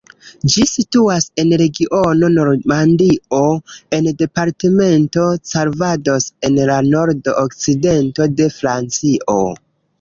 [0.51, 3.43] Ĝi situas en regiono Normandio
[3.99, 9.41] en departemento Calvados en la nord-okcidento de Francio.